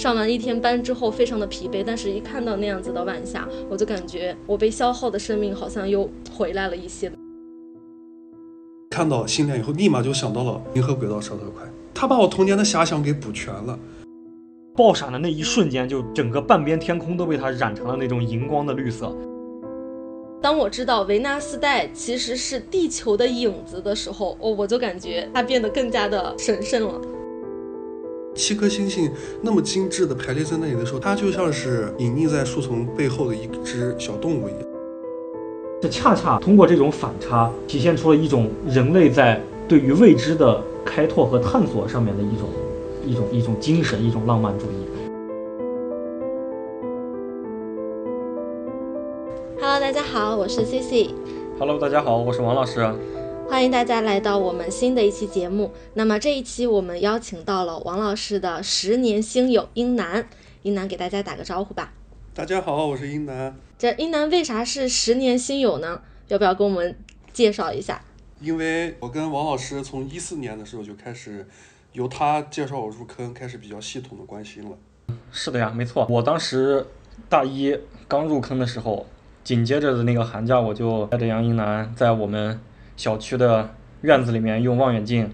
[0.00, 7.12] 上完一天班之后非常的疲惫，但是一看到那样子的晚霞，我就感觉我被消耗的生命好像又回来了一些。
[8.88, 13.78] 看到星链以后，立马就想到了银河轨道烧特快，他把我童年的遐想给补全了。
[14.74, 19.14] 爆闪的那一瞬间，就整个半边天空都被它染成了那种荧光的绿色。
[20.40, 26.98] 当我知道维纳斯带其实是地球的影子的时候，哦，我就感觉它变得更加的神圣了。
[28.34, 29.10] 七颗星星
[29.42, 34.62] 那么精致的排列在那里的时候，它就像是隐匿在树丛背后的一只小动物一样。
[35.82, 42.48] 这恰恰通过这种反差，体现出了一种人类在对于未知的开拓和探索上面的一种
[43.04, 44.86] 一种一种精神，一种浪漫主义。
[49.60, 51.10] Hello，大家好，我是 CC。
[51.58, 52.80] Hello，大家好，我是王老师。
[53.50, 55.72] 欢迎大家来到我们新的一期节目。
[55.94, 60.28] 那么这一期我们邀请到了王老师的十年星友英男，
[60.62, 61.92] 英男给大家打个招呼吧。
[62.32, 63.56] 大家好，我是英男。
[63.76, 66.00] 这英男为啥是十年星友呢？
[66.28, 66.96] 要不要跟我们
[67.32, 68.00] 介绍一下？
[68.40, 71.44] 因为我跟王老师从一四年的时候就开始，
[71.92, 74.78] 由他介绍我入坑，开始比较系统的关心了。
[75.32, 76.06] 是的呀，没错。
[76.08, 76.86] 我当时
[77.28, 77.76] 大一
[78.06, 79.06] 刚入坑的时候，
[79.42, 82.60] 紧接着的那个寒假，我就带着杨英男在我们
[83.00, 85.32] 小区的院子里面用望远镜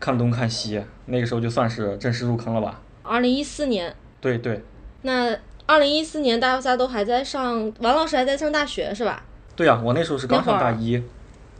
[0.00, 2.80] 看东看西，那个时候就算是正式入坑了吧。
[3.04, 4.60] 二零一四年，对对
[5.02, 9.22] 那二零一四年大家都还在上，王老师还在上大学是吧？
[9.54, 11.00] 对呀、我那时候是刚上大一。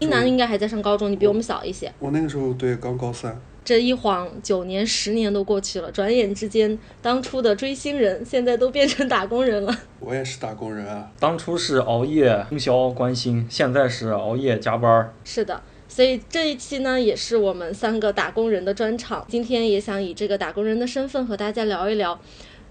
[0.00, 1.92] 一男应该还在上高中，你比我们小一些。
[2.00, 9.77] 我那个时候对刚高三，这一晃九年、十年都过去了，转眼之间，当初的追星人现在都变成打工人了。
[9.98, 11.11] 我也是打工人啊。
[11.19, 15.12] 当初是熬夜通宵关心，现在是熬夜加班儿。
[15.25, 19.27] 是的，所以这一期呢，也是我们三个打工人的专场。
[19.28, 22.20] 今天也想以这个打工人的身份和大家聊一聊。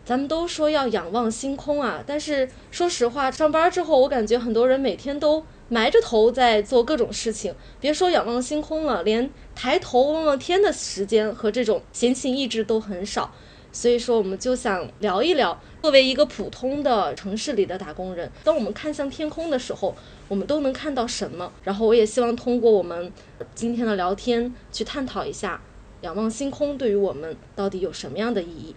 [0.05, 7.51] 咱们都说要仰望星空啊，但是说实话，上班之后，我感觉很多人每天都埋着头在做各种事情，
[7.81, 13.33] 别说仰望星空了，连抬头望望天的时间和这种闲情逸致都很少。
[13.71, 19.94] 所以说，我们就想聊一聊，作为一个普通的城市里的打工人，当我们看向天空的时候，
[20.29, 21.51] 我们都能看到什么？
[21.65, 23.11] 然后，我也希望通过我们
[23.53, 25.59] 今天的聊天，去探讨一下
[26.01, 28.73] 仰望星空对于我们到底有什么样的意义。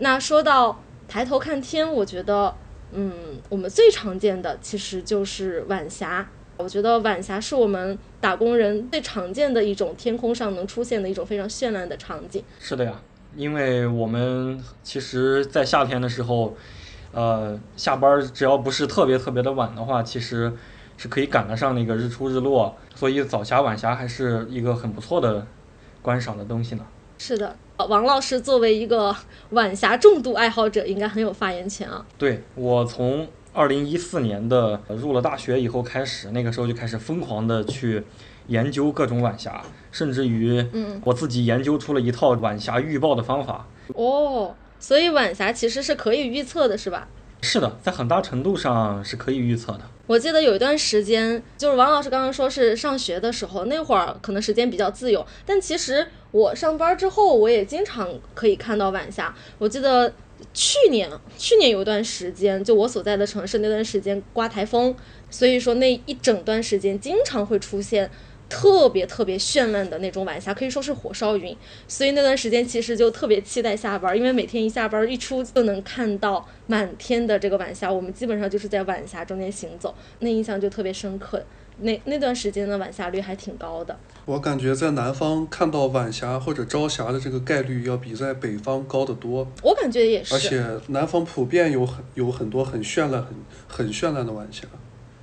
[0.00, 2.56] 那说到抬头看天，我觉得，
[2.90, 3.12] 嗯，
[3.48, 6.28] 我们最常见的其实就是晚霞。
[6.64, 12.42] 我觉得晚霞是我们打工人最常见的一种天空上能出现的一种非常绚烂的场景。
[12.58, 12.98] 是的呀，
[13.36, 16.56] 因为我们其实，在夏天的时候，
[17.12, 20.50] 呃，下班儿只要不是特别特别的晚的话，其实
[20.96, 25.46] 是可以赶得上那个日出日落，所以早霞晚霞还是一个很不错的
[26.00, 26.86] 观赏的东西呢。
[27.18, 29.14] 是的，王老师作为一个
[29.50, 32.06] 晚霞重度爱好者，应该很有发言权啊。
[32.16, 38.02] 对我从二零一四年的呃入了大学以后开始，那个时候就开始疯狂的去
[38.48, 43.64] 研究各种晚霞，甚至于嗯我自己研究出了一套晚霞预报的方法。
[43.94, 47.06] 哦，所以晚霞其实是可以预测的，是吧？
[47.42, 49.82] 是的，在很大程度上是可以预测的。
[50.06, 59.34] 我记得有一段时间，就是王老师刚刚说是上学的时候，那会儿可能时间比较自由，但其实我上班之后，我也经常可以看到晚霞。
[59.58, 60.12] 我记得
[60.52, 64.94] 去年，去年有一段时间，就我所在的城市那段时间刮台风，
[65.30, 68.10] 所以说那一整段时间经常会出现。
[68.46, 71.56] 特别特别绚烂的那种晚霞，可以说是火烧云，
[71.88, 81.42] 所以那段时间其实就特别期待下班，因为每天一下班一出就能看到满天的这个晚霞，我们基本上就是在晚霞中间行走，那印象就特别深刻。
[81.78, 90.34] 那那段时间的晚霞率还挺高的，我感觉在南方看到晚霞或者朝霞的这个概率要比在北方高得多，我感觉也是。
[90.34, 93.34] 而且南方普遍有很有很多很绚烂、很
[93.66, 94.66] 很绚烂的晚霞，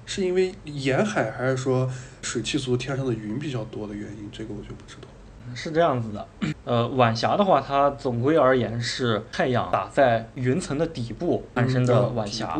[0.05, 1.89] 是因为沿海还是说
[2.21, 4.29] 水气足、天上的云比较多的原因？
[4.31, 5.07] 这个我就不知道。
[5.55, 6.27] 是这样子的，
[6.63, 12.57] 呃，晚霞的话，它总归而言是太阳打在云层的底部产生的嗯晚霞。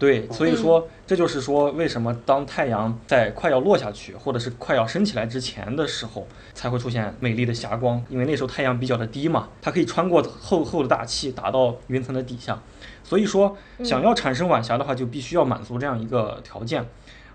[0.00, 8.02] 对，所以说这就是说，为什么当太阳在快要落下去，或者是快要升起来之前的时候，才会出现美丽的霞光？
[8.08, 12.58] 因为那时候太阳比较的低嘛，它可以穿过厚厚的大气打到云层的底下。
[13.04, 13.54] 所以说，
[13.84, 16.82] 想要产生晚霞的话，就必须要满足这样一个条件。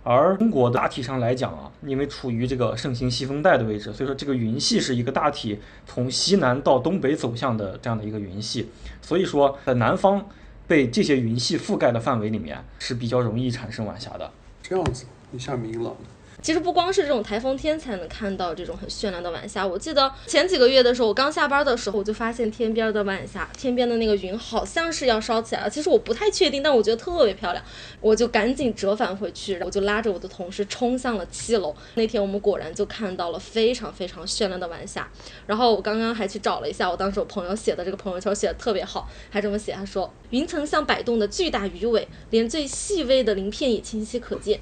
[0.02, 8.70] 而中国大体上来讲啊，因为处于这个盛行西风带的位置，所以说这个云系是一个大体从西南到东北走向的这样的一个云系。
[9.04, 10.26] 所以说，在南方
[10.68, 14.32] 被这些云系覆盖的范围里面是比较容易产生晚霞的。
[14.62, 16.15] 这样子一下明朗了。
[16.46, 19.66] 其实不光是这种台风天才能看到这种很绚烂的晚霞。
[19.66, 25.70] 我记得前几个月的时候，我刚下班的时候，我就发现天边的晚霞，天边的那个云好像是要烧起来了。
[25.72, 27.66] 其实我不太确定，但我觉得特别漂亮，
[28.00, 31.76] 我就赶紧折返回去，我就拉着我的同事冲向了七楼。
[31.96, 35.10] 那天我们果然就看到了非常非常绚烂的晚霞。
[35.48, 44.60] 然后我刚刚还去找了一下，我当时我朋友写的这个朋友圈写的特别好，还这么写，他说云层像摆动的巨大鱼尾，连最细微的鳞片也清晰可见。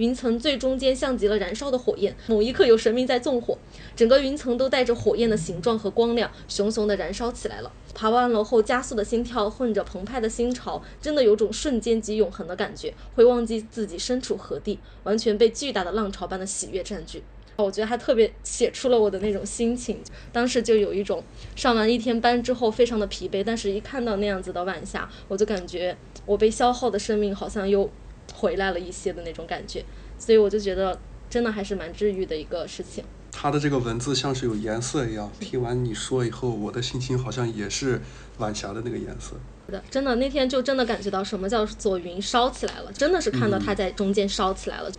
[0.00, 3.58] 云层最中间像极了燃烧的火焰，某一刻有神明在纵火，
[3.94, 7.70] 整个云层都带着火焰的形状和光亮，熊熊的燃烧起来了。
[7.94, 17.22] 爬完楼后加速的心跳，混着澎湃的心潮，真的有种瞬间即永恒的感觉，会忘记自己身处何地，完全被巨大的浪潮般的喜悦占据。
[17.56, 20.00] 我觉得他特别写出了我的那种心情，
[20.32, 21.22] 当时就有一种
[21.54, 25.94] 上完一天班之后非常的疲惫，但是一看到那样子的晚霞，我就感觉
[26.24, 27.90] 我被消耗的生命好像又。
[28.34, 29.84] 回来了一些的那种感觉，
[30.18, 30.98] 所以我就觉得
[31.28, 33.04] 真的还是蛮治愈的一个事情。
[33.32, 38.00] 他的这个文字像是有颜色一样，听完你说以后，我的心情好像也是
[38.38, 39.36] 晚霞的那个颜色。
[39.66, 44.90] 是的，真的那天就真的感觉到什么叫做云烧起来了，真的是看到它在中间烧起来了，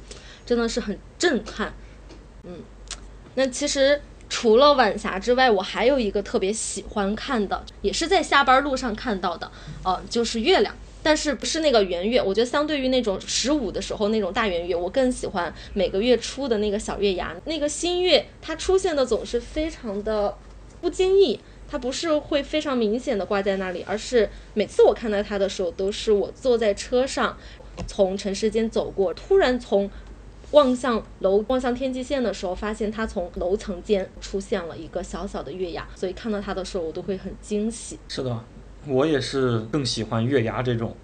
[0.46, 1.74] 真的是很震撼。
[2.44, 2.60] 嗯，
[3.36, 9.52] 那其实除了晚霞之外，我还有一个特别喜欢看的，也是在下班路上看到的，
[9.84, 10.74] 呃，就是月亮。
[11.04, 12.22] 但是不是那个圆月？
[12.22, 17.36] 我觉得相对于那种十五的时候那种大圆月，我更喜欢每个月初的那个小月牙。
[17.46, 20.38] 那个新月它出现的总是非常的
[20.80, 27.36] 不经意，它不是会非常明显的挂在那里，而是每次我看到它的时候，都是我坐在车上
[27.88, 29.90] 从城市间走过，突然从
[30.52, 37.98] 望向楼望向天际线的时候，发现它从楼层间出现了一个小小的月牙，所以看到它的时候，我都会很惊喜。
[38.08, 38.44] 是的。
[38.88, 40.96] 我也是更喜欢月牙这种，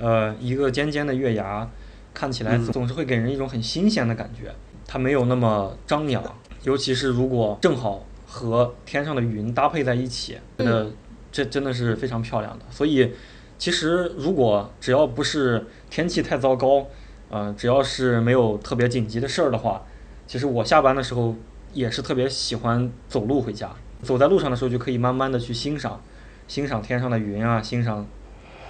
[0.00, 1.68] 呃，一个尖尖的月牙，
[2.12, 4.52] 看起来总是会给人一种很新鲜的感觉。
[4.86, 6.22] 它没有那么张扬，
[6.64, 10.90] 尤其是如果正好和天上的云搭配在一起，觉得
[11.32, 12.64] 这真的是非常漂亮的。
[12.70, 13.12] 所以，
[13.58, 16.86] 其实如果只要不是天气太糟糕，
[17.30, 19.86] 呃，只要是没有特别紧急的事儿的话，
[20.26, 21.34] 其实我下班的时候
[21.72, 23.70] 也是特别喜欢走路回家。
[24.02, 26.00] 走在路上的时候，就可以慢慢的去欣赏。
[26.46, 28.06] 欣赏天上的云啊，欣赏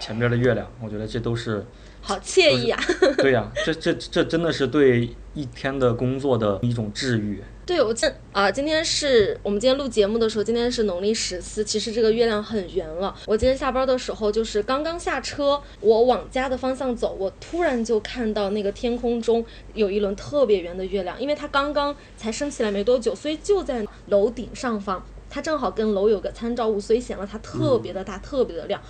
[0.01, 1.65] 前边的月亮，我觉得这都是
[2.01, 2.81] 好惬意啊！
[3.19, 7.43] 对呀，这这这真的是对一天的工作的一种治愈。
[7.67, 13.15] 对，我今啊，今天是我们今天录节目的时候，今天是农历十四，其实这个月亮很圆了。
[13.27, 19.43] 我今天下班的时候，就是刚刚下车，我往家的方向走，我突然就看到那个天空中
[19.73, 25.03] 有一轮特别圆的月亮，因为它刚刚才升起来没多久，所以就在楼顶上方。
[25.35, 28.81] 它正好跟楼有个参照物，所以显得它特别的大，特别的亮。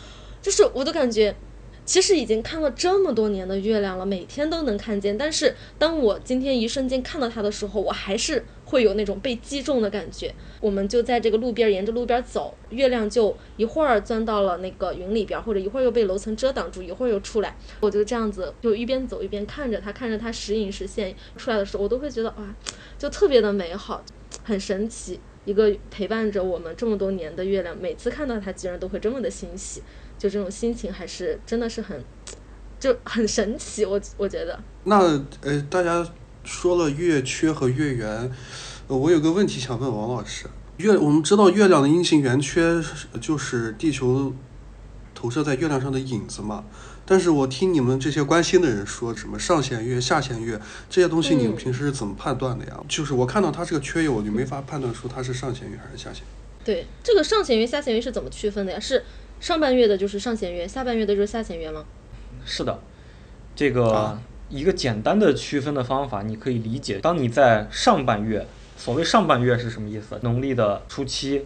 [0.43, 1.35] 就是我都感觉，
[1.87, 5.17] 其实已经看了这么多年的月亮了，每天都能看见。
[5.17, 10.35] 但是当我今天一瞬间看到它的时候，我还是会有那种被击中的感觉。
[10.61, 17.57] 我们就在这个路边，沿着路边走，月亮就一会儿钻到了那个云里边，或者一会儿又被楼层遮挡住，一会儿又出来。
[17.81, 22.55] 我就这样子，就一边走一边看着它，看着它时隐时现出来的时候，我都会觉得哇，
[22.99, 24.05] 就特别的美好，
[24.45, 25.19] 很神奇。
[25.45, 29.83] 一个陪伴着我们这么多年的月亮，每次看到它，居然都会这么的欣喜，
[30.19, 32.03] 就这种心情还是真的是很，
[32.81, 33.85] 就很神奇。
[33.85, 34.59] 我我觉得。
[34.85, 36.07] 那呃，大家
[36.45, 38.31] 说了月缺和月圆，
[38.87, 40.47] 我有个问题想问王老师：
[40.79, 42.83] 月我们知道月亮的阴晴圆缺
[43.21, 44.33] 就是地球
[45.15, 46.65] 投射在月亮上的影子嘛？
[47.07, 50.59] 但是我听你们这些关心的人说什么上弦月、下弦月
[50.89, 52.81] 这些东西，你们平时是怎么判断的呀？
[52.89, 56.23] 就是我看到它这个缺月，我就没法判断出它是上弦月还是下弦。
[56.65, 58.81] 对，这个上弦月、下弦月是怎么区分的呀？
[58.81, 59.05] 是
[59.39, 61.85] 上半月的就是上弦月，下半月的就是下弦月吗？
[62.47, 62.81] 是的，
[63.55, 64.19] 这个
[64.49, 68.47] 一个简单的区分的方法，你可以理解：当你在上半月，
[68.79, 70.19] 所谓上半月是什么意思？
[70.23, 71.45] 农历的初七，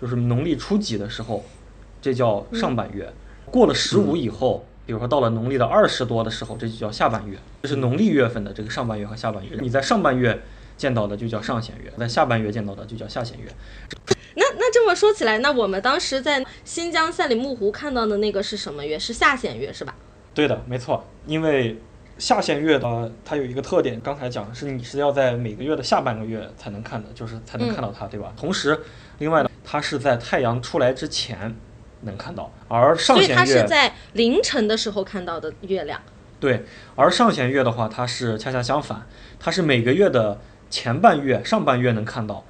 [0.00, 1.44] 就是农历初几的时候，
[2.00, 3.12] 这叫上半月。
[3.46, 4.66] 过了十五以后。
[4.84, 9.56] 比如说到了农历的二十多的时候，这就叫下半月，这是农历月份的这个上半月和下半月。
[9.60, 10.42] 你在上半月
[10.76, 13.46] 见到的就叫上弦月，在下半月见到的就叫下弦月。
[14.34, 18.98] 那那这么说起来，那我们当时在新疆赛里木湖看到的那个是什么月？
[18.98, 19.94] 是下弦月是吧？
[20.34, 21.04] 对的，没错。
[21.26, 21.78] 因为
[22.18, 28.32] 下弦月的它有一个特点，刚才讲的是你是要在每个月的下半个月才能看的，就是才能看到它，对吧？
[28.36, 28.80] 同时，
[29.18, 31.54] 另外呢，它是在太阳出来之前。
[32.02, 36.00] 能看到，而上弦月，所以它是在凌晨的时候看到的月亮。
[36.38, 36.64] 对，
[36.96, 39.06] 而上弦月的话，它是恰恰相反，
[39.38, 40.40] 它是每个月的
[40.70, 42.44] 前半月、上半月能看到。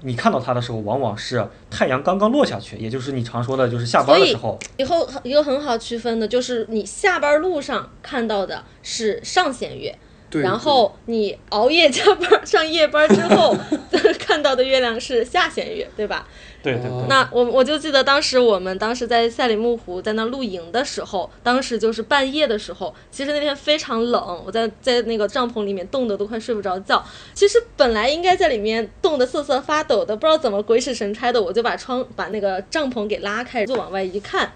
[0.00, 4.58] 你看到它的时候，往往是太阳刚刚落下去，也就是你常说的，就是下班的时候。
[4.78, 9.94] 以后一个很好区分的就是，你下班路上看到的是上弦月，
[10.30, 13.54] 对然后你熬夜 加班上夜班之后
[14.18, 16.26] 看到的月亮是下弦月，对吧？
[16.64, 16.90] 对对对。
[16.90, 27.04] 哦那我我就记得当时我们当时在赛里木湖在那露营的时候，当时就是半夜的时候，其实那天非常冷，我在在那个帐篷里面冻得都快睡不着觉。
[27.34, 34.50] 其实本来应该在里面冻得瑟瑟发抖的，不知道怎么鬼使神差的，我就把窗把那个帐篷给拉开，就往外一看。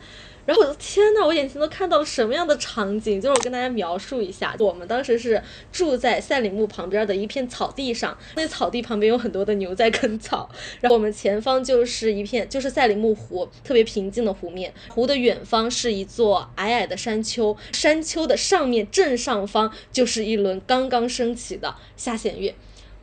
[0.49, 3.21] 然后我的天呐，我眼前都看到了什么样的场景？
[3.21, 10.49] 就是我跟大家描述一下，我们当时是住在赛里木旁边的一片草地上，那草地旁边有很多的牛在啃草，
[10.81, 22.55] 然后我们前方就是一片就是赛里木湖，特别平静的湖面，湖的远方是一座矮矮的山丘，山丘的上面正上方就是一轮刚刚升起的下弦月。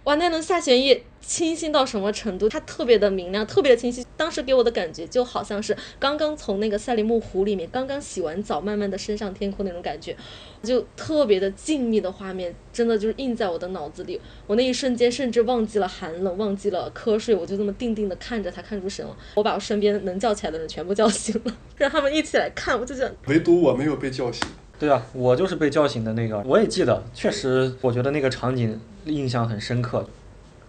[0.05, 2.47] 哇，那轮下弦月清新到什么程度？
[2.47, 4.05] 它特别的明亮，特别的清晰。
[4.15, 10.15] 当时给我的感觉就好像是刚刚从那个赛里木湖里面刚刚洗完澡，慢慢的升上天空那种感觉，
[10.61, 14.21] 就特别的静谧的画面，真的就是印在我的脑子里。
[14.45, 19.17] 我那一瞬间甚至忘记了寒冷，忘记了瞌睡，我就这么定定的看着它，看出神了。
[19.33, 24.47] 我把我身边能叫起来的人全部叫醒了，让他们一起来看，我就想，唯独我没有被叫醒。
[24.77, 30.07] 对啊，我就是被叫醒的那个，我也记得，确实，我觉得那个场景印象很深刻。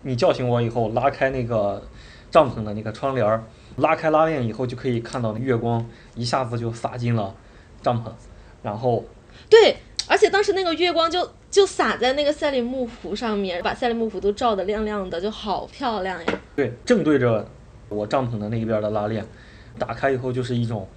[0.07, 1.83] 你叫醒我以后，拉开那个
[2.31, 3.43] 帐篷的那个窗帘儿，
[3.79, 5.85] 拉开拉链以后，就可以看到月光
[6.15, 7.35] 一下子就洒进了
[7.83, 8.13] 帐篷，
[8.63, 9.05] 然后
[9.51, 16.41] 对，而且当时那个月光就就洒在那个赛里木湖上面，把赛里木湖都照得亮亮的，就好漂亮呀。
[16.55, 17.45] 对正对着
[17.89, 19.27] 我帐篷的那一边的拉链，
[19.77, 20.89] 打开以后就是一种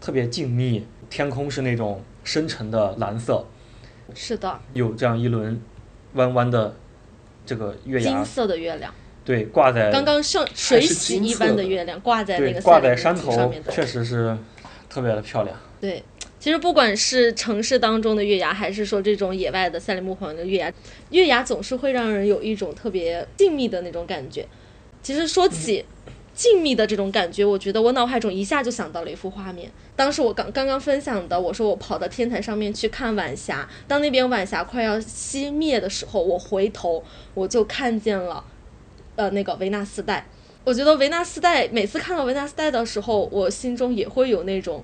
[0.00, 3.46] 特别静谧，天空是那种深沉的蓝色，
[4.12, 5.62] 是的，有这样一轮
[6.14, 6.74] 弯弯的
[7.50, 13.72] 这个月牙金，色的月亮，对，挂在刚刚像水洗一般的的月亮挂在那对个挂在山赛里木湖上面，的。
[13.72, 14.38] 确实是
[14.88, 15.56] 特别的漂亮。
[15.80, 16.00] 对，
[16.38, 20.72] 其实不管是城市当中的月牙，还是说这种野外的赛里木黄的月牙，
[21.10, 24.46] 月牙总是会让人有一种特别静谧的那种感觉。
[25.02, 25.84] 其实说起
[26.40, 29.70] 静谧的这种感觉，我觉得我脑海中一下就想到了一幅画面。
[29.94, 37.04] 当时我刚刚刚分享的，我说我跑到天台上面去看晚霞，当那边晚霞快要熄灭的时候，我回头
[37.34, 38.42] 我就看见了，
[39.16, 40.26] 呃，那个维纳斯带。
[40.64, 44.82] 我觉得维纳斯带每次看到维纳斯带的时候，我心中也会有那种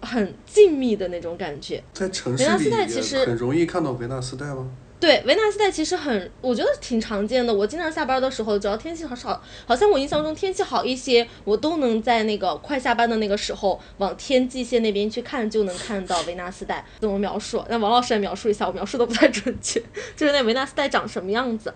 [0.00, 1.84] 很静谧的那种感觉。
[1.92, 4.70] 在城市维纳斯里带其实很容易看到维纳斯带吗？
[5.00, 7.52] 对，维纳斯带其实很，我觉得挺常见的。
[7.52, 16.84] 我经常下班的时候，只要天气好好，好像我印象中天气好一些，我都能在那个快下班的那个时候往天际线那边去看，就能看到维纳斯带。
[17.00, 17.64] 怎么描述？
[17.70, 19.82] 那王老师来描述一下，我描述的不太准确，
[20.14, 21.72] 就是那维纳斯带长什么样子？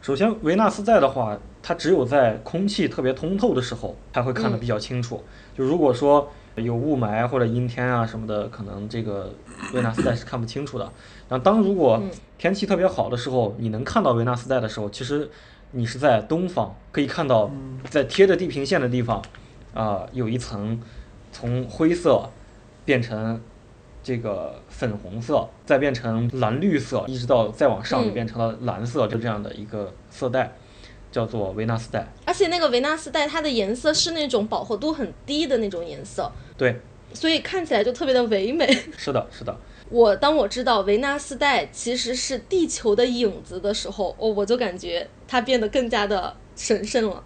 [0.00, 5.20] 首先，维纳斯带的话，它只有在空气特别通透的时候才会看得比较清楚。
[5.56, 9.32] 就如果说有雾霾或者阴天啊什么的，可能这个
[9.72, 10.92] 维纳斯带是看不清楚的。
[11.32, 12.10] 然后，当如果嗯。
[12.36, 15.30] 天气特别好的时候，你能看到维纳斯带的时候，其实
[15.70, 17.48] 你是在东方，可以看到
[17.88, 19.22] 在贴着地平线的地方，
[19.72, 20.78] 啊、有一层
[21.30, 22.28] 从灰色
[22.84, 23.40] 变成
[24.02, 30.52] 这个粉红色，再变成蓝绿色，一直到再往上就嗯变成了蓝色，就这样的一个色带，
[31.12, 32.08] 叫做维纳斯带。
[32.26, 36.80] 而且那个维纳斯带它的颜色是那种饱和度很低的那种颜色，对，
[37.14, 38.66] 所以看起来就特别的唯美。
[38.96, 39.56] 是的，是的，
[39.92, 47.22] 我当我知道维纳斯带其实是地球的影子的时候，哦，我就感觉它变得更加的神圣了。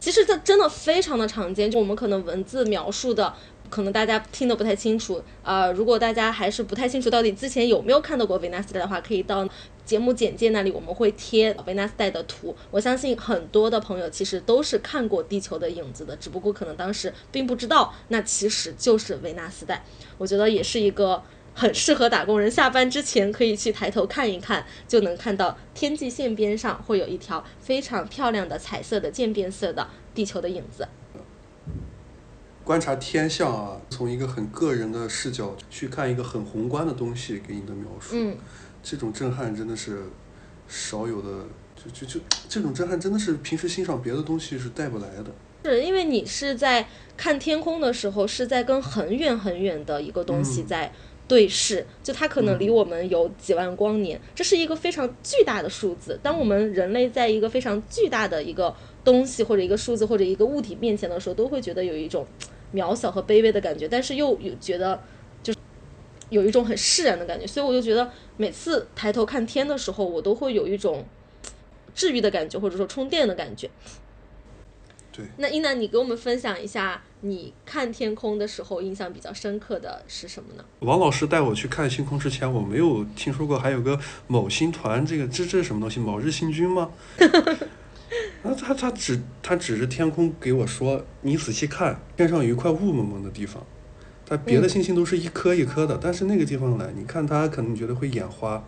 [0.00, 3.34] 其实这真的非常的常见，就我们可能文字描述的，
[3.68, 5.22] 可能大家听得不太清楚。
[5.42, 9.46] 啊，如果大家还是不太清楚到底之前有没有看到过维纳斯带的话，可以到
[9.84, 12.56] 节目简介那里，我们会贴维纳斯带的图。
[12.70, 19.84] 我相信很多的朋友其实都是看过地球的影子的，只不过可能当时并不知道，那其实就是维纳斯带。
[20.16, 21.22] 我觉得也是一个
[21.58, 30.86] 很适合打工人下班之前可以去抬头看一看，就能看到天际线边上会有一条非常漂亮的彩色的渐变色的地球的影子。
[32.62, 38.36] 观察天象啊，从一个很个人的视角去看一个很宏观的东西给你的描述，嗯，
[38.82, 40.02] 这种震撼真的是
[40.68, 42.20] 少有的，就就就
[42.50, 45.32] 这种震撼真的是平时欣赏别的东西是带不来的。
[45.64, 46.86] 是因为你是在
[47.16, 50.92] 看天空的时候，是在跟很远很远的一个东西嗯在
[51.28, 56.18] 对视，就它可能离我们有几万光年，这是一个非常巨大的数字。
[56.22, 62.24] 当我们人类在一个非常巨大的一个东西或者一个数字或者一个物体面前的时候，都会觉得有一种
[62.72, 65.02] 渺小和卑微的感觉，但是又有觉得
[65.42, 65.58] 就是
[66.30, 67.46] 有一种很释然的感觉。
[67.46, 71.04] 所以我就觉得每次抬头看天的时候，我都会有一种
[71.94, 73.68] 治愈的感觉，或者说充电的感觉。
[75.16, 80.64] 对，那一楠，你给我们分享一下，你看天空的时候印象比较深刻的是什么呢？
[80.80, 85.98] 王老师带我去看星空之前，我没有听说过还有个某星团，这个这这是什么东西？
[85.98, 86.90] 某日星君吗？
[88.42, 93.64] 那，他他指他指着天空给我说：“你仔细看，天上有一块雾蒙蒙的地方。
[94.28, 98.62] 它别的星星都是一颗一颗的，但是那个地方呢，你看它可能觉得会眼花，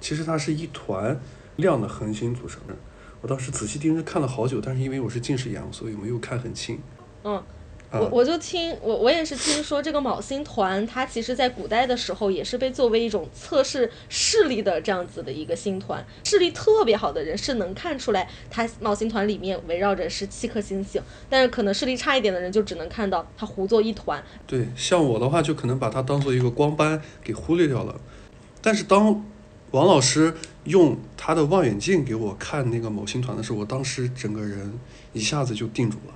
[0.00, 1.20] 其实它是一团
[1.56, 2.74] 亮的恒星组成的。
[3.22, 6.78] 我当时仔细盯着看了好久，但是因为我是近视眼，所以没有看很清。
[7.22, 7.34] 嗯，
[7.90, 24.22] 啊我我就听我我也是听说这个昴星团，它其实在古代的时候也是被作为一种测试视力的这样子的一个星团，视力特别好的人是能看出来它昴星团里面围绕着十七颗星星，但是可能视力差一点的人就只能看到它糊作一团。
[24.46, 28.00] 对，像我的话，就可能把它当做一个光斑给忽略掉了。
[28.62, 29.24] 但是当
[29.72, 34.78] 王老师用他的望远镜给我看那个某星团的时候，我当时整个人
[35.12, 36.14] 一下子就定住了。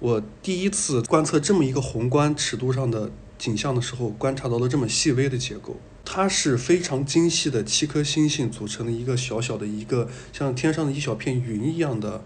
[0.00, 5.76] 我第一次观测这么一个宏观尺度上的景象的时候，观察到了这么细微的结构。
[6.04, 12.24] 它是非常精细的七颗星星组成的一个小小的一个像天上的一小片云一样的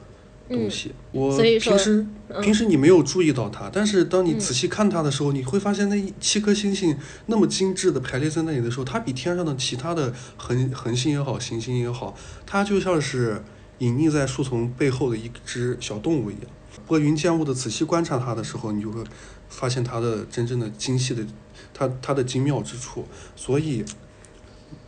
[0.52, 0.92] 东西。
[1.10, 12.14] 我平时嗯平时你没有注意到它，但是当你仔细看它的时候，你会发现那七颗星星那么精致的排列在那里的时候，它比天上的其他的恒恒星也好，行星也好，
[12.46, 13.42] 它就像是
[13.78, 16.44] 隐匿在树丛背后的一只小动物一样。
[16.86, 19.02] 拨云见雾的仔细观察它的时候，你就会
[19.48, 21.24] 发现它的真正的精细的，
[21.74, 23.06] 它它的精妙之处。
[23.36, 23.84] 所以，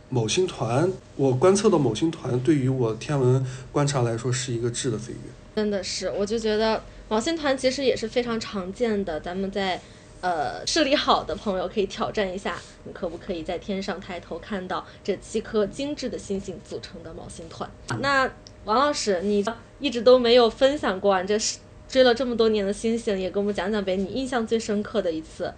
[0.09, 5.19] 某星团，我观测到某星团对于我天文观察来说是一个质的飞跃。
[5.55, 9.79] 真的是，我就觉得毛星团其实也是非常常见的，咱们在
[10.19, 17.69] 呃视力好的朋友可以挑战一下，你可不可以在天上抬头看到这七颗精致的星星组成的毛星团？
[18.01, 18.29] 那
[18.65, 19.45] 王老师，你
[19.79, 25.53] 一直都没有分享过啊，这是追了这么多年的星星，也给我们讲讲呗，你印象最深刻的一次。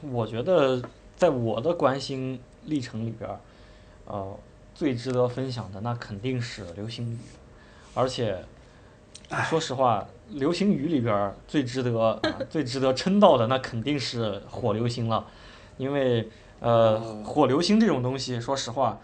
[0.00, 0.82] 我觉得
[1.16, 3.38] 在我的观星历程里边儿，
[4.06, 4.38] 呃，
[4.74, 7.18] 最值得分享的那肯定是流星雨，
[7.98, 8.38] 而且
[9.48, 15.26] 说实话，流星雨里边最值得、啊 最值得称道的那肯定是火流星了，
[15.78, 16.28] 因为
[16.60, 19.00] 呃，哦火流星这种东西，说实话。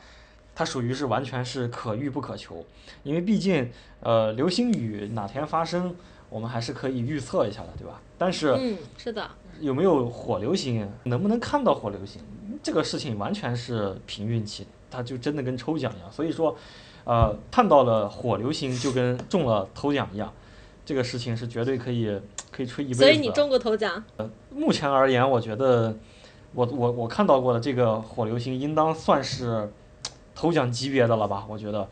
[0.57, 2.65] 它属于是完全是可遇不可求，
[3.03, 5.97] 因为毕竟，呃，流星雨哪天发生，
[6.31, 8.01] 我们还是可以预测一下的，对吧？
[8.17, 9.29] 但是，嗯，是的，
[9.59, 12.23] 有没有火流星，能不能看到火流星，
[12.63, 16.13] 这个事情完全是凭运气，它就真的跟抽奖一样。
[16.13, 16.57] 所以说，
[17.05, 20.33] 呃，看到了火流星就跟中了头奖一样，
[20.85, 22.19] 这个事情是绝对可以
[22.51, 23.07] 可以吹一辈子的。
[23.07, 24.03] 所以你中过头奖。
[24.17, 25.97] 呃目前而言，我觉得
[26.55, 29.71] 我我我看到过的这个火流星，应当算是
[30.35, 31.45] 头奖级别的了吧？
[31.49, 31.89] 我觉得，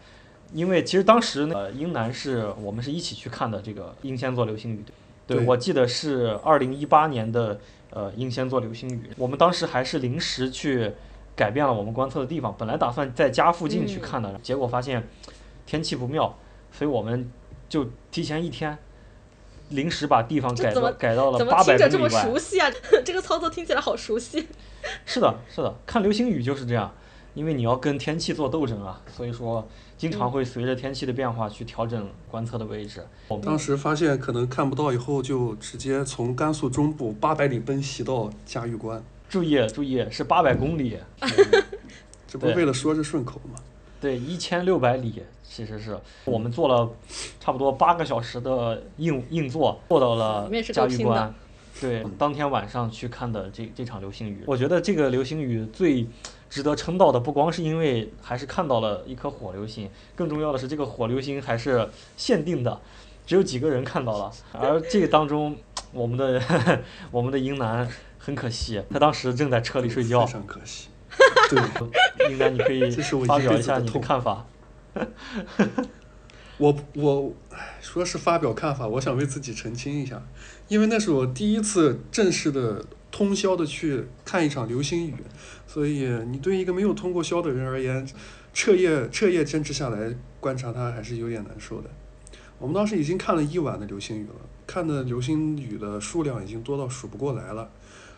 [0.53, 4.85] 因为其实当时呢，呃英南是我们是一起去看的这个英仙座流星雨，
[5.27, 7.59] 对对我记得是二零一八年的
[7.91, 10.93] 呃英仙座流星雨，我们当时还是临时去
[11.37, 15.09] 改变了我们观测的地方，本来打算在家附近去看的，结果发现
[15.67, 16.37] 天气不妙，
[16.71, 17.31] 所以我们
[17.69, 18.77] 就提前一天。
[19.71, 22.71] 临时把地方改到改到了怎么八听着这么百公里外，熟悉啊？
[23.07, 24.47] 这个操作听起来好熟悉。
[25.07, 26.93] 是的，是的，看流星雨就是这样，
[27.33, 29.67] 因为你要跟天气做斗争啊，所以说
[29.97, 33.03] 经常会随着天气的变化去调整观测的位置。
[33.29, 40.99] 我们当时发现可能看不到以后，就直接从甘肃中部八百里奔袭到嘉峪关，注意注意，是八百公里，
[42.29, 43.59] 这不为了说着顺口吗？
[43.99, 46.87] 对，一千六百里，其实是我们坐了
[47.41, 51.35] 差不多八个小时的硬硬座，坐到了嘉峪关。
[51.81, 56.07] 对，当天晚上去看的这这场流星雨，我觉得这个流星雨最
[56.51, 62.79] 值得称道的，不光是因为还是看到了一颗火流星，更重要的是这个火流星还是限定的，
[63.27, 64.31] 只有几个人看到了。
[64.53, 65.57] 而这个当中，
[65.93, 66.41] 我们的
[67.11, 70.33] 我们的英男很可惜，他当时正在车里睡觉非。
[70.33, 70.89] 常可惜。
[71.51, 72.91] 对，英男，你可以
[73.27, 74.47] 发表一下你的看法。
[76.59, 80.23] 我我唉说是发表看法，我想为自己澄清一下，
[80.69, 85.15] 因为那是我第一次正式的通宵的去看一场流星雨，
[85.67, 88.07] 所以你对一个没有通过宵的人而言，
[88.55, 91.91] 彻夜彻夜坚持下来观察它还是有点难受的。
[92.59, 94.35] 我们当时已经看了一晚的流星雨了，
[94.67, 97.71] 看的流星雨的数量已经多到数不过来了，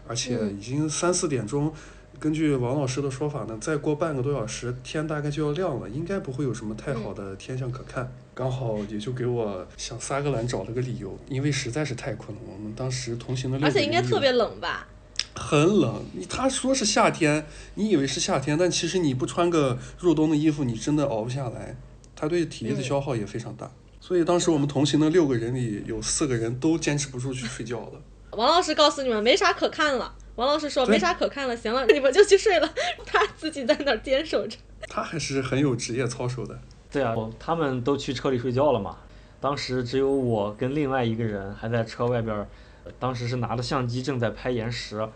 [0.07, 1.73] 而且嗯已经三四点钟。
[2.21, 8.11] 根据王老师的说法呢，再过半个多小时，天大概就要亮了，应该不会有什么太好的天象可看。
[8.35, 12.43] 刚好也就给我想撒个懒找了个理由，因为实在是太困了。
[12.47, 14.87] 我们当时同行的六而个人有且应该特别冷吧？
[15.35, 16.05] 很冷。
[16.13, 21.77] 你他说是夏天，你以为是夏天，但其实你不穿个入冬的衣服，你真的熬不下来。
[22.15, 23.69] 他对体力的嗯消耗也非常大。
[24.07, 27.93] 所以当时我们同行的六个人里有四个人都坚持不住去睡觉了。
[28.33, 32.71] 王老师告诉你们没啥可看了，王老师说没啥可看了，行了，你们就去睡了，
[33.07, 34.59] 他自己在那儿坚守着。
[34.89, 36.61] 他还是很有职业操守的。
[36.93, 38.99] 对啊，他们都去车里睡觉了嘛。
[39.41, 42.47] 当时只有我跟另外一个人还在车外边儿，
[42.85, 45.09] 呃当时是拿着相机正在拍岩石，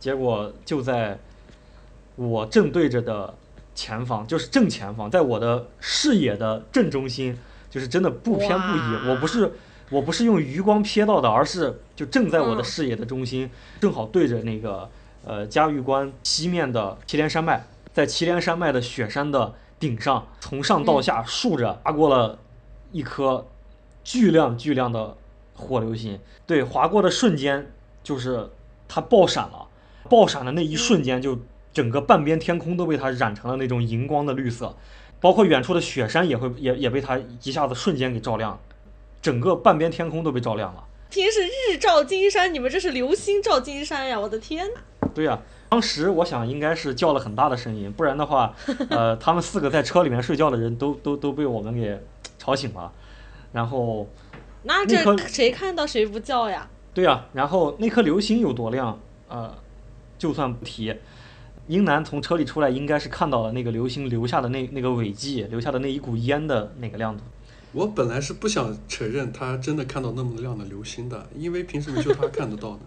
[0.00, 1.16] 结果就在
[2.16, 3.32] 我正对着的
[3.72, 7.38] 前方，就是正前方，在我的视野的正中心，
[7.70, 9.08] 就是真的不偏不倚。
[9.08, 9.52] 我不是
[9.88, 14.90] 我不是用余光瞥到的，而是就正在我的嗯视野的中心，正好对着那个
[15.24, 22.38] 呃嘉峪关西面的祁连山脉，在祁连山脉的雪山的顶上，从上到下竖着划过了
[22.92, 23.46] 一颗
[24.04, 25.16] 巨亮巨亮的
[25.54, 26.18] 火流星。
[26.46, 28.50] 对，划过的瞬间就是
[28.88, 29.68] 它爆闪了，
[30.08, 31.38] 爆闪的那一瞬间就
[31.72, 34.74] 整个半边天空都被它染成了那种荧光的绿色，
[35.20, 38.58] 包括远处的雪山也会也也被它一下子瞬间给照亮，
[39.20, 40.84] 整个半边天空都被照亮了。
[41.10, 44.18] 平时日照金山，你们这是流星照金山呀！
[44.18, 44.80] 我的天呐！
[45.12, 48.54] 对呀、当时我想应该是叫了很大的声音，不然的话，
[48.90, 52.00] 呃，他们四个在车里面睡觉的人都都都被我们给
[52.38, 52.92] 吵醒了。
[53.52, 54.08] 然后，
[54.62, 56.68] 那这谁看到谁不叫呀？
[56.94, 58.96] 对呀、然后那颗流星有多亮，
[59.28, 59.52] 呃，
[60.16, 60.94] 就算不提，
[61.68, 67.22] 英男从车里出来，应该是看到了那个流星留下的那那个尾迹，留下的那一股烟的那个亮度。
[67.72, 72.80] 我本来是不想承认他真的看到那么亮的流星的，因为凭什么就他看得到呢。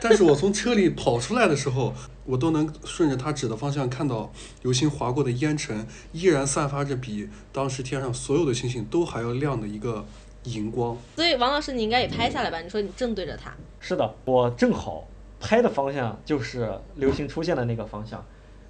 [0.00, 1.92] 但是我从车里跑出来的时候，
[2.24, 4.30] 我都能顺着他指的方向看到
[4.62, 10.04] 流星划过的烟尘，依然散发着比当时天上所有的星星都还要亮的一个
[10.44, 10.96] 荧光。
[11.16, 12.60] 所以王老师，你应该也拍下来吧？
[12.60, 15.08] 你说你正对着他，是的，我正好
[15.42, 18.24] 拍的方向就是流星出现的那个方向，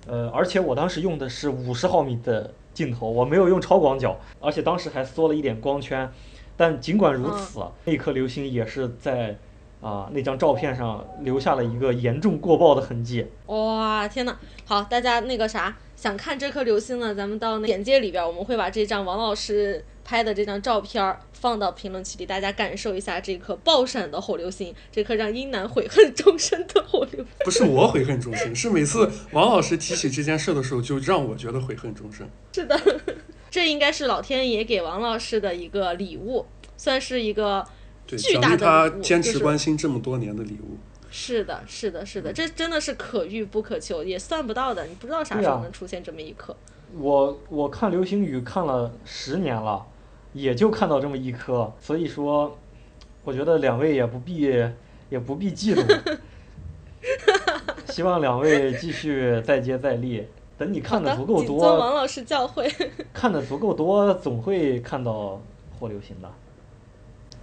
[0.07, 6.11] 呃，而且我当时用的是五十毫米的镜头，我没有用超广角，而且当时还缩了一点光圈。
[6.57, 9.37] 但尽管如此，那颗流星也是在
[9.81, 13.27] 啊、那张照片上留下了一个严重过曝的痕迹。
[13.47, 14.37] 哇，天呐！
[14.65, 17.13] 好，大家那个啥，想看这颗流星呢？
[17.13, 27.27] 咱们到那简介里边儿，我们会把这张王老师拍的这张照片儿放到评论区里，大家感受一下这颗爆闪的火流星，这颗让英男悔恨终身的火流星。
[27.45, 32.29] 不是我悔恨终身，是每次王老师提起这件事的时候，就让我觉得悔恨终身。
[32.53, 32.79] 是的，
[33.51, 37.65] 这应该是老天爷给王老师的一个礼物，算是一个
[38.07, 40.77] 对，巨大的他坚持关心这么多年的礼物。
[41.15, 46.57] 是的，是的，是的，这真的是可遇不可求，也算不到的，你不知道啥时候能出现这么一刻。
[46.97, 49.87] 我我看流星雨看了十年了，
[50.33, 52.57] 也就看到这么一颗，所以说，
[53.25, 54.51] 我觉得两位也不必
[55.11, 56.19] 也不必嫉妒，
[57.93, 60.27] 希望两位继续再接再厉。
[60.57, 62.73] 等你看的足，够谨遵王，老师教诲。
[63.13, 65.41] 看的足够多，总会看到
[65.79, 66.31] 火流星的。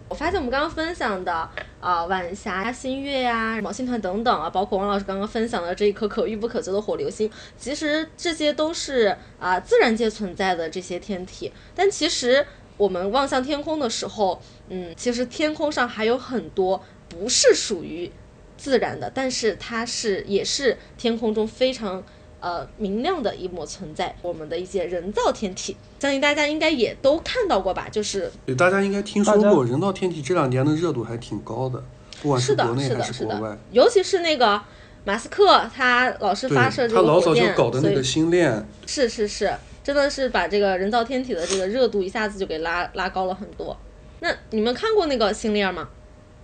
[0.07, 1.47] 我发现我们刚刚分享的
[1.79, 11.51] 啊、晚霞呀、新月呀、毛星团等等啊，包括王老师刚刚分享的这一颗可遇不可求的火流星，其实这些都是啊、自然界存在的这些天体。
[11.75, 12.43] 但其实
[12.79, 18.09] 我们望向天空的时候，嗯，其实天空上还有很多不是属于
[18.57, 22.01] 自然的，但是它是也是天空中非常
[22.39, 27.89] 呃明亮的一抹存在，我们的一些人造天体，相信大家应该也都看到过吧？
[27.91, 31.83] 就是对，大家应该听说过，人造天体这两年的热度还挺高的，
[32.21, 34.61] 不管是的，是的，国内还是的国外。，尤其是那个
[35.03, 39.53] 马斯克，他老是，发射这他老早就个火箭，搞的那个星链，是是是，
[39.89, 43.75] 真的是把这个人造天体的这个热度一下子就给拉拉高了很多。
[44.19, 45.89] 那你们看过那个星链吗？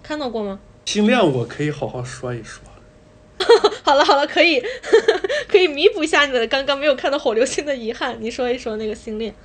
[0.01, 0.59] 看到过吗？
[0.85, 2.63] 星链我可以好好说一说。
[3.83, 4.59] 好了好了，可以
[5.47, 8.17] 可以弥补一下你的刚刚没有看到火流星的遗憾。
[8.19, 9.35] 你说一说那个星链。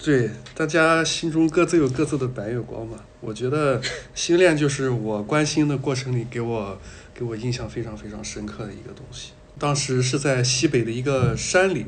[0.00, 3.00] 对，大家心中各自有各自的白月光嘛。
[3.20, 3.80] 我觉得
[4.14, 6.78] 星链就是我关心的过程里给我
[7.12, 9.32] 给我印象非常非常深刻的一个东西。
[9.58, 11.86] 当时是在西北的一个山里，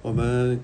[0.00, 0.60] 我们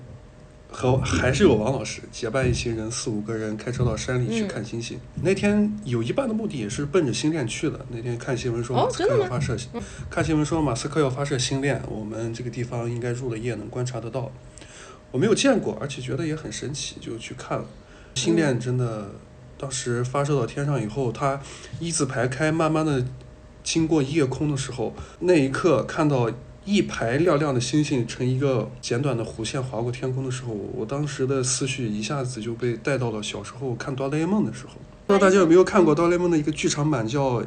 [0.71, 4.97] 和还是有王老师结伴一行人四五个人开车到山里去嗯看星星。
[5.21, 7.85] 那天有一半的目的也是奔着星链去的。
[7.89, 9.57] 那天看新闻说哦马斯克要发射，
[10.09, 14.31] 看新闻说马斯克要发射星链，我们这个地方应该入了夜能观察得到。
[15.11, 17.65] 我没有见过，而且觉得也很神奇，就去看了。
[18.15, 19.11] 星链真的，
[19.57, 21.41] 当时发射到天上以后，它
[21.81, 23.05] 一字排开，慢慢的
[23.61, 26.31] 经过夜空的时候，那一刻看到
[26.63, 34.73] 一排亮亮的星星成一个简短的弧线划过天空的时候，我当时的思绪一下子就被带到了小时候看哆啦 A 梦的时候。
[35.07, 37.41] 不知道大家有没有看过哆啦 A 梦的一个剧场版叫《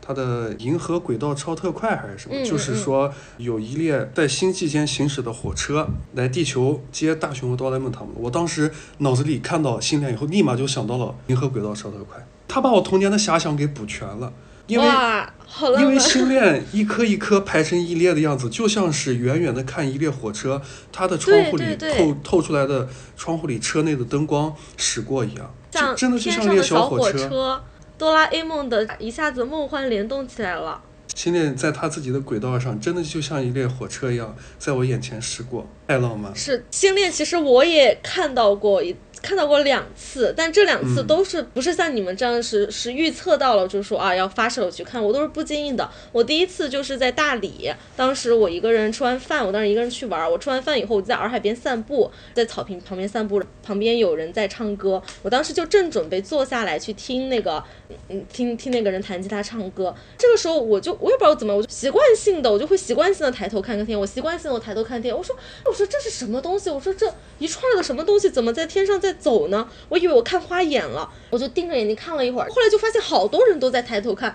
[0.00, 8.10] 它的银河轨道超特快还是什么，嗯就是说有一列在星际间行驶的火车来地球接大雄和哆啦 A 梦他们。
[8.16, 14.32] 我当时脑子里看到星链以后，立马就想到了银河轨道超特快，他把我童年的遐想给补全了。
[14.66, 15.96] 因为哇，好因为。
[15.96, 20.60] 星链一颗一颗排成一列的样子，就像是远远的看一列火车，
[20.92, 27.62] 它的窗户里透透出来的窗户里车内的灯光驶过一样，就真的就像一列小火车，
[27.96, 30.80] 哆啦 A 梦的一下子梦幻联动起来了。
[31.14, 36.36] 星链在它自己的轨道上，真的就像一列火车一样，在我眼前驶过，太浪漫了。
[36.36, 45.90] 是星链，其实我也看到过一看到过两次，但这两次嗯都是不是像你们这样是是预测到了，就是说啊要发射我去看，我都是不经意的。
[46.12, 57.64] 我第一次就是在大理，当时我一个人吃完饭，我当时一个人去玩儿，我吃完饭以后我就在洱海边散步，在草坪旁边散步，旁边有人在唱歌，我当时就正准备坐下来去听那个
[58.10, 65.34] 嗯听听那个人弹吉他唱歌，这个时候我就我也不知道怎么，我就习惯性的我就会习惯性的抬头看看天，我习惯性的我抬头看天，我说
[65.64, 66.68] 我说这是什么东西？
[66.68, 69.68] 我说这一串儿的什么东西怎么在天上在走呢？
[69.88, 74.34] 我以为我看花眼了，我就盯着眼睛看了一会儿，后来就发现好多人都在抬头看，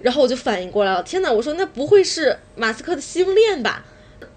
[0.00, 1.30] 然后我就反应过来了，天哪！
[1.30, 3.84] 我说那不会是马斯克的星链吧？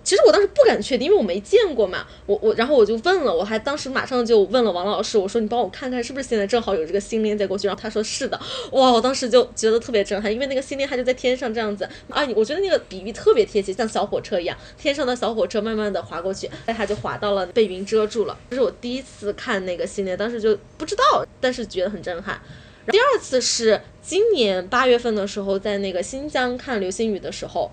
[0.03, 2.05] 其实我当时不敢确定，因为我没见过嘛。
[2.25, 7.67] 我我然后我就问了，我还当时马上就问了王老师，我说你帮我看看是不是现在正好有这个星链在过去。
[7.67, 8.39] 然后他说是的，
[8.71, 8.91] 哇！
[8.91, 18.37] 我当时就觉得特别震撼，因为那个星链它就在天上这样子啊，我觉得那个比喻特别贴切，像小火车一样，天上的小火车慢慢的滑过去，哎，它就滑到了被云遮住了。
[18.49, 22.39] 这是我第一次看那个星链，当时就不知道，但是觉得很震撼。
[22.87, 27.71] 第二次是今年八月份的时候，在那个新疆看流星雨的时候，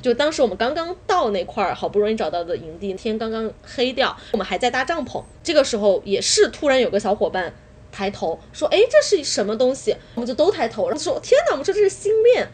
[0.00, 5.22] 就当时我们刚刚到那块儿，好不容易找到的营地，天刚刚黑掉，我们还在搭帐篷。
[5.42, 7.52] 这个时候也是突然有个小伙伴
[7.90, 12.48] 抬头说：“哎，这是什么东西？”我们就都抬头，然后说：“天哪！”我们说这是星链。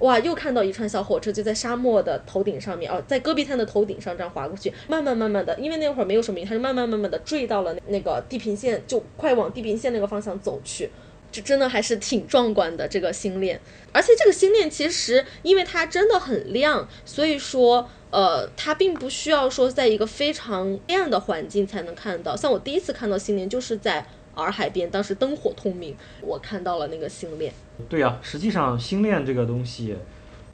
[0.00, 0.18] 哇！
[0.18, 10.90] 又看到一串小火车就在沙漠的头顶上面，哦，在戈壁滩的头顶上这样划过去，慢慢慢慢的，因为那会儿没有什么云，它就慢慢慢慢的坠到了那个地平线，就快往地平线那个方向走去。
[11.34, 22.36] 这真的还是挺壮观的这个星链，而且这个星链其实因为它真的很亮，所以说呃，它并不需要说在一个非常暗的环境才能看到。
[22.36, 27.52] 像我第一次看到星链就是在洱海边，当时灯火通明，我看到了那个星链。
[27.88, 29.96] 对呀、实际上星链这个东西，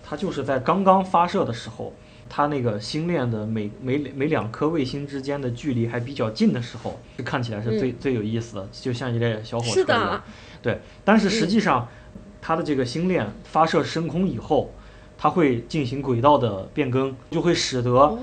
[0.02, 1.92] 它就是在刚刚发射的时候，
[2.30, 10.22] 它那个星链的每每每两颗卫星之间的距离还比较近的时候，是看起来是最、最有意思的，就像一列小火车是一样的。
[10.62, 11.88] 对，但是实际上，
[12.40, 14.72] 它的这个星链发射升空以后，
[15.18, 18.18] 它会进行轨道的变更，就会使得哦，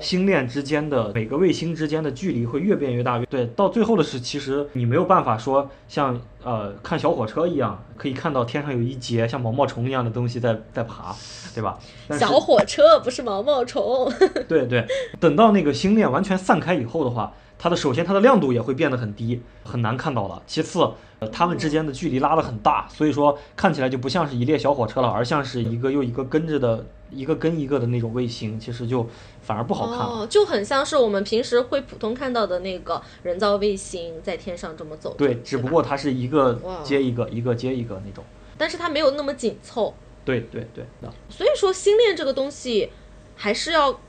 [0.00, 11.14] 星链之间的每个卫星之间的距离会越变越大，越对，到最后的是，其实你没有办法说像呃看小火车一样，可以看到天上有一节像毛毛虫一样的东西在在爬，
[11.54, 11.78] 对吧？
[12.18, 14.12] 小火车不是毛毛虫。
[14.48, 14.86] 对对，
[15.18, 20.42] 等到那个星链完全散开以后的话，它的首先它的亮度也会变得很低，很难看到了。
[20.46, 20.80] 其次，
[21.18, 29.06] 呃，它们之间的距离拉得很大，所以说看起来就不像是一列小火车了，而像是一个又一个跟着的一个跟一个的那种卫星，其实就
[29.42, 30.04] 反而不好看了。
[30.04, 35.14] 哦，就很像是我们平时会普通看到的那个人造卫星在天上这么走。
[35.18, 38.24] 对，只不过它是一个接一个，一个接一个那种。
[38.56, 39.94] 但是它没有那么紧凑，
[40.24, 42.90] 对对对的，所以说星链这个东西
[43.36, 44.00] 还是要，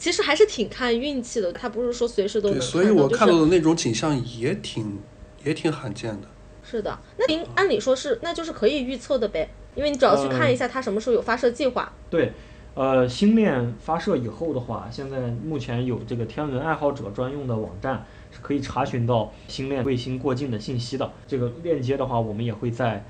[0.00, 2.72] 其实还是挺看运气的，它不是说随时都能，看到。
[2.72, 4.98] 所以我看到的那种景象也挺
[5.44, 6.26] 也挺罕见的。
[6.64, 11.92] 是的，那您按理说是，那就是可以预测的呗，因为你只要去看一下它什么时候有发射计划。
[12.08, 12.32] 对，
[12.74, 21.12] 呃，星链发射以后的话，现在目前有这个天文爱好者专用的网站，是可以查询到星链卫星过境的信息的。
[21.26, 23.04] 这个链接的话，我们也会在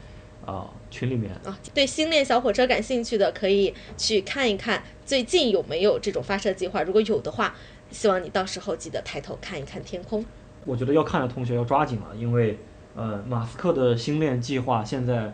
[0.44, 1.31] 啊、群里面。
[1.44, 7.55] 啊，对星链小火车感兴趣的可以去看一看最近有没有这种发射计划，如果有的话，
[7.90, 10.24] 希望你到时候记得抬头看一看天空。
[10.64, 12.59] 我觉得要看的同学要抓紧了，因为
[12.94, 15.33] 呃，马斯克的星链计划现在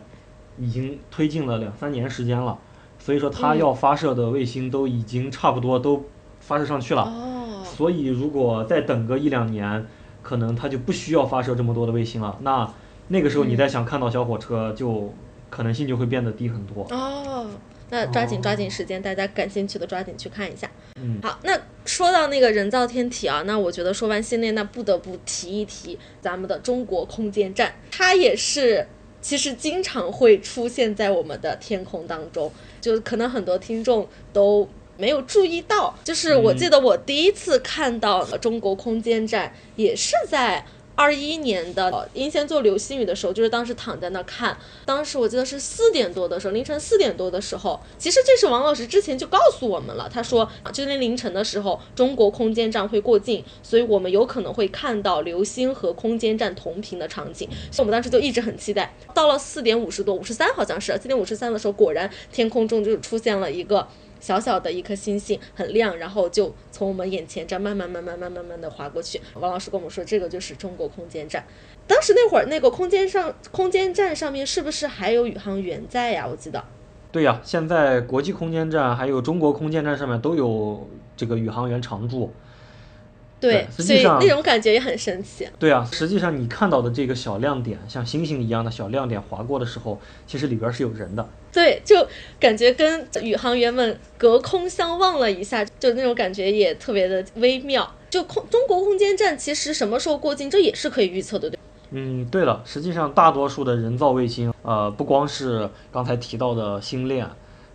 [0.57, 2.57] 已经推进了两三年时间了，
[2.99, 6.05] 所以说他嗯要发射的卫星都已经差不多都
[6.39, 7.01] 发射上去了。
[7.03, 9.85] 哦，所以如果再等个一两年，
[10.21, 12.37] 可能他就不需要发射这么多的卫星了。
[12.41, 12.71] 那
[13.09, 15.13] 那个时候你再想看到小火车，就
[15.49, 16.85] 可能性就会变得低很多。
[16.89, 17.49] 哦，
[17.89, 20.69] 那抓紧抓紧时间，大家感兴趣的抓紧去看一下。
[21.01, 28.87] 嗯，好，那说到那个人造天体啊，那我觉得说完星链，那不得不提一提咱们的中国空间站，它也是
[29.21, 34.67] 其实经常会出现在我们的天空当中，就可能很多听众都。
[34.99, 40.65] 没有注意到，就是我记得我第一次看到中国空间站也是在
[40.97, 58.95] 二一年的英仙座流星雨的时候，就是当时躺在那看，当时我记得是四点多的时候，凌晨四点多的时候，其实这是王老师之前就告诉我们了，他说今天凌晨的时候，中国空间站会过境，所以我们有可能会看到流星和空间站同频的场景，所以我们当时就一直很期待。
[59.13, 63.87] 到了四点五十多，五十三好像是四点五十三的时候，果然天空中就出现了一个。
[64.19, 69.21] 小小的一颗星星很亮，然后就从我们眼前这样慢慢慢慢慢慢慢的划过去。
[69.35, 71.45] 王老师跟我们说，这个就是中国空间站。
[71.87, 76.27] 当时那会儿那个空间上空间站上面是不是还有宇航员在呀？
[76.29, 76.63] 我记得。
[77.11, 82.31] 对呀，现在国际空间站还有中国空间站上面都有这个宇航员常驻。
[83.39, 85.47] 对，实际上那种感觉也很神奇。
[85.59, 91.27] 对啊，实际上你看到的这个小亮点，像星星一样的小亮点划过的时候，其实里边是有人的。
[91.53, 92.07] 对，就
[92.39, 97.87] 感觉跟宇航员们隔空相望了一下，就那种感觉也特别的微妙。
[98.09, 101.59] 就空中国空间站其实什么时候过境，这也是可以预测的，对。
[101.91, 107.27] 嗯，对了，实际上大多数的人造卫星，呃，不光是刚才提到的星链，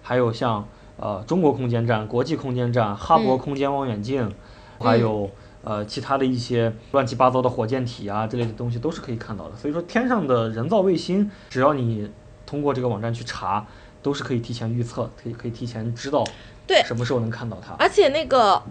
[0.03, 4.35] 还有像呃中国空间站、国际空间站、哈勃空间望远镜，
[4.81, 5.31] 还有。
[5.65, 9.57] 呃，其他的一些乱七八糟的火箭体啊之类的东西都是可以看到的。
[9.57, 12.11] 所以说，天上的人造卫星，只要你
[12.45, 13.67] 通过这个网站去查，
[14.03, 16.25] 都是可以提前预测，可以可以提前知道，
[16.67, 17.75] 对，什么时候能看到它。
[17.79, 18.63] 而且那个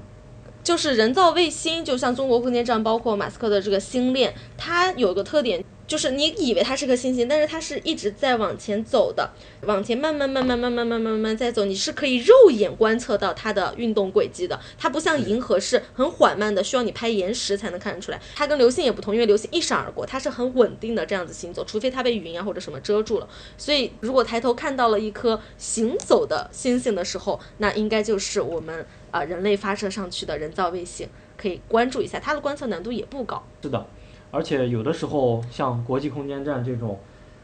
[0.64, 5.64] 就是人造卫星，就像中国空间站，包括马斯克的这个星链，它有个特点。
[5.92, 9.30] 就是你以为它是颗星星，但是它是一直在往前走的，
[9.64, 14.58] 往前慢慢慢慢慢慢慢慢慢慢在走，你是可以肉眼观测到它的运动轨迹的。
[14.78, 18.22] 它不像银河是很缓慢的，需要你拍延时才能看得出来。
[18.34, 23.28] 它跟流星也不同，因为流星一闪而过，它是很稳定的这样子行走，除非它被云啊或者什么遮住了。
[23.58, 32.18] 所以如果抬头看到了一颗行走的星星的时候，那应该就是我们啊人类发射上去的人造卫星，可以关注一下。
[32.18, 33.46] 它的观测难度也不高。
[33.62, 33.86] 是的。
[34.32, 36.98] 而且有的时候，像国际空间站这种，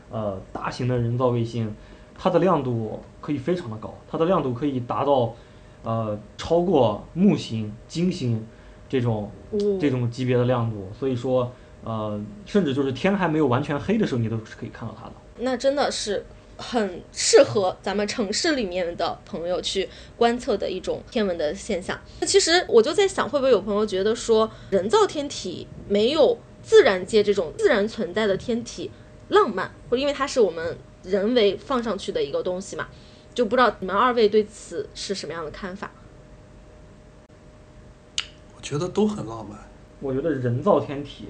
[0.09, 1.75] 呃，大型的人造卫星，
[2.17, 5.35] 它的亮度可以非常的高，它的亮度可以达到，
[5.83, 8.41] 呃，超过木星、金星
[8.87, 9.29] 这种
[9.79, 10.87] 这种级别的亮度。
[10.97, 11.51] 所以说，
[11.83, 15.13] 呃，甚至就是天还没有完全黑的时候，你都是可以看到它的。
[15.39, 21.99] 那真的是很适合咱们城市里面的朋友去观测的一种天文的现象。
[22.21, 26.37] 那其实我就在想，会不会有朋友觉得说，人造天体没有？
[26.67, 28.91] 自然界这种自然存在的天体
[29.29, 32.85] 浪漫，或者因为它是我们人为放上去的一个东西嘛，
[33.33, 35.89] 就不知道你们二位对此是什么样的看法？
[38.53, 39.57] 我觉得都很浪漫。
[40.01, 41.27] 我觉得人造天体，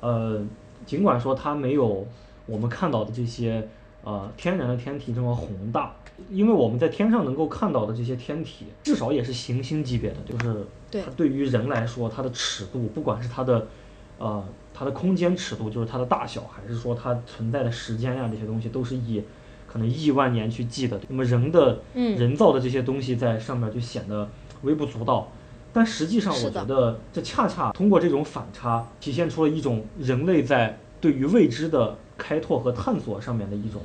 [0.00, 0.44] 呃，
[0.84, 2.06] 尽管说它没有
[2.44, 3.66] 我们看到的这些
[4.04, 5.96] 呃天然的天体这么宏大，
[6.28, 10.66] 因为我们在天上能够看到的这些天体，至少也是行星级别的，就是
[11.02, 13.66] 它对于人来说，它的尺度，不管是它的。
[14.20, 18.28] 呃，它的空间尺度就是它的大小，还是说它存在的时间呀？
[18.30, 19.24] 这些东西都是以
[19.66, 21.00] 可能亿万年去计的。
[21.08, 24.28] 那么人的人造的这些东西在上面就显得
[24.60, 25.32] 微不足道。
[25.72, 33.80] 但实际上，我觉得这恰恰通过这种反差，体现出了一种人类在对于未知的开拓和探索上面的一种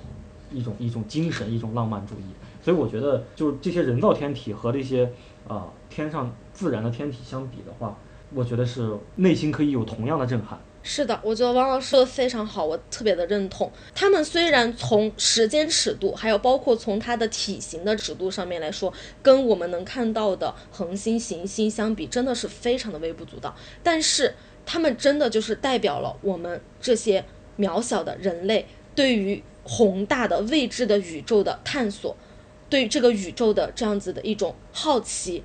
[0.52, 2.34] 一种一种精神，一种浪漫主义。
[2.62, 5.10] 所以我觉得，就是这些人造天体和这些
[5.48, 7.96] 啊天上自然的天体相比的话。
[8.34, 10.60] 我觉得是内心可以有同样的震撼。
[10.88, 13.72] 是的，我觉得王老师说的非常好，我特别的认同。
[13.96, 23.56] 他们虽然从时间尺度，还有包括从它的体型的尺度上面来说，跟我们能看到的恒星、行星相比，真的是非常的微不足道。
[23.82, 27.26] 但是他们真的就是代表了我们这些
[27.58, 32.16] 渺小的人类对于宏大的未知的宇宙的探索，
[32.70, 35.44] 对于这个宇宙的这样子的一种好奇。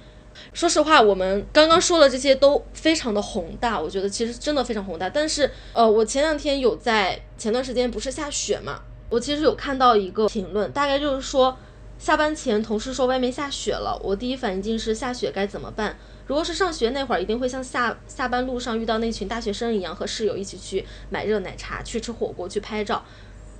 [0.53, 5.09] 说实话，我们刚刚说的这些都非常的宏大，我觉得其实真的非常宏大。
[5.09, 11.57] 但是，呃，我前两天有在前段时间不是下雪嘛，我其实有看到一个评论，大概就是说，
[11.98, 15.96] 下班前同事说外面下雪了，我第一反应就是下雪该怎么办？
[16.26, 23.05] 如果是上学那会儿，一定会像下下班路上遇到那群大学生一样，和室友一起去买热奶茶，去吃火锅，去拍照。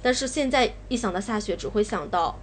[0.01, 2.39] 但是现在一想到下雪，只会想到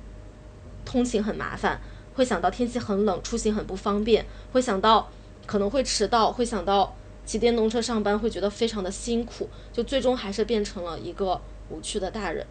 [0.84, 1.80] 通勤很麻烦。
[2.18, 5.08] 会想到天气很冷，出行很不方便；会想到
[5.46, 12.44] 可能会迟到；会想到骑电动车上班会觉得非常的辛苦，就最终还是变成了一个无趣的大人。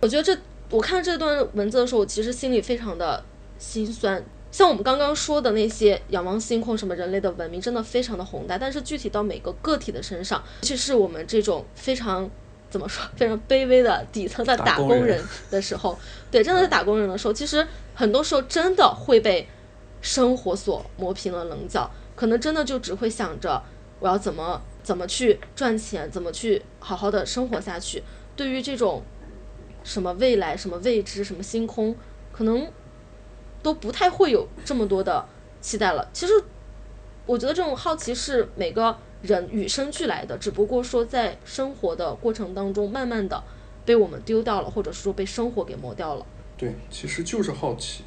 [0.00, 0.36] 我觉得这
[0.70, 3.24] 我看这段文字的时候，我其实心里非常的
[3.56, 4.22] 心酸。
[4.50, 8.58] 像我们刚刚说的那些仰望星空，什么人类的文明，真的非常的宏大。
[8.58, 12.28] 但是具体到每个个体的身上，尤其是我们这种非常。
[12.70, 13.04] 怎么说？
[13.16, 15.98] 非常卑微的底层的打工人的时候，
[16.30, 19.48] 对，真的是打工人的时候，其实很多时候真的会被
[20.00, 23.62] 生活所磨平了棱角，可能真的就只会想着
[24.00, 28.02] 我要怎么怎么去赚钱，怎么去好好的生活下去。
[28.36, 29.02] 对于这种
[29.82, 31.96] 什么未来、什么未知、什么星空，
[32.30, 32.70] 可能
[33.62, 35.26] 都不太会有这么多的
[35.60, 36.08] 期待了。
[36.12, 36.32] 其实，
[37.26, 43.42] 我觉得这种好奇是每个人与生俱来的，只不过说在生活的过程当中，慢慢的
[43.84, 46.26] 被我们丢掉了，或者是说被生活给磨掉了。
[46.56, 48.04] 对，其实就是好奇，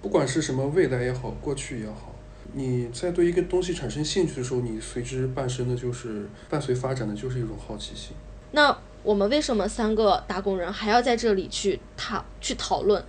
[0.00, 2.14] 不管是什么未来也好，过去也好，
[2.54, 8.16] 你在对一个东西产生兴趣的时候，你随之伴生的就是伴随发展的就是一种好奇心。
[8.52, 13.02] 那我们为什么三个打工人还要在这里去讨去讨论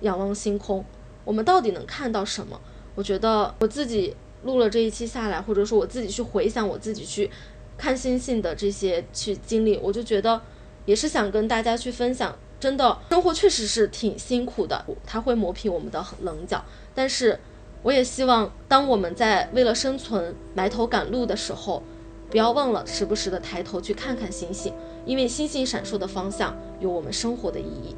[0.00, 0.84] 仰望星空？
[1.24, 2.60] 我们到底能看到什么？
[2.94, 7.30] 我觉得我自己录了这一期下来，或者说我自己去回想我自己去
[7.76, 10.40] 看星星的这些去经历，我就觉得
[10.84, 12.36] 也是想跟大家去分享。
[12.58, 16.62] 真的，生活确实是挺辛苦的，它会磨平我们的棱角。
[16.94, 17.40] 但是，
[17.82, 21.82] 我也希望当我们在为了生存埋头赶路的时候，
[22.28, 24.74] 不要忘了时不时的抬头去看看星星。
[25.06, 27.96] 因为星星闪烁的方向有我们生活的意义。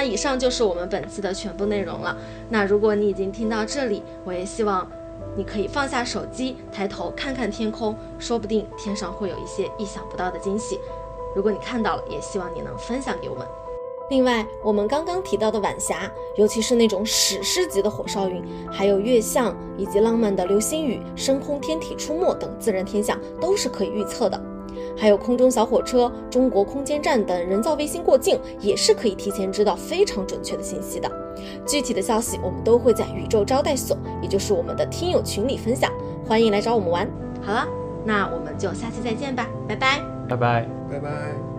[0.00, 2.16] 那以上就是我们本期的全部内容了。
[2.48, 4.90] 那如果你已经听到这里，我也希望
[5.36, 10.80] 你可以放下手机，抬头看看天空，说不定天上会有一些意想不到的惊喜。
[11.36, 13.46] 如果你看到了，也希望你能分享给我们。
[14.08, 18.42] 另外，我们刚刚提到的晚霞，尤其是那种史诗级的火烧云，
[18.72, 24.42] 还有月相以及浪漫的流星雨、深空天体出没等自然天象，都是可以预测的。
[24.96, 31.10] 还有空中小火车、中国空间站等人造卫星过境，也是可以提前知道非常准确的信息的。
[31.66, 35.90] 具体的消息，我们都会在宇宙招待所，也就是我们的听友群里分享，
[36.26, 37.08] 欢迎来找我们玩。
[37.42, 37.66] 好了，
[38.04, 41.49] 那我们就下期再见吧，拜拜，拜拜，拜拜。